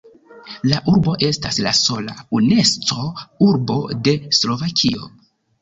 [0.71, 5.09] La urbo estas la sola „Unesco-urbo“ de Slovakio.